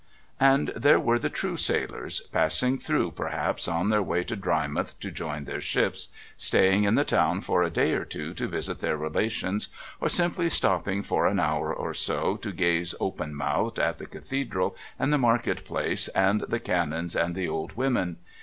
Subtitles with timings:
[0.39, 5.11] And there were the true sailors, passing through perhaps on their way to Drymouth to
[5.11, 8.97] join their ships, staying in the town for a day or two to visit their
[8.97, 9.67] relations,
[10.01, 14.75] or simply stopping for an hour or so to gaze open mouthed at the Cathedral
[14.97, 18.17] and the market place and the Canons and the old women.